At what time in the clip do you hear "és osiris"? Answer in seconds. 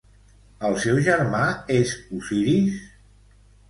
1.79-2.85